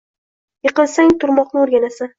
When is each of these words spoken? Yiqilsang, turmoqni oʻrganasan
Yiqilsang, 0.69 1.15
turmoqni 1.25 1.65
oʻrganasan 1.67 2.09